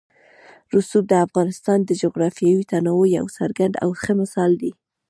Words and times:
رسوب 0.75 1.03
د 1.09 1.13
افغانستان 1.25 1.79
د 1.85 1.91
جغرافیوي 2.01 2.63
تنوع 2.71 3.05
یو 3.17 3.25
څرګند 3.37 3.73
او 3.83 3.89
ښه 4.01 4.13
مثال 4.21 4.51
دی. 4.61 4.71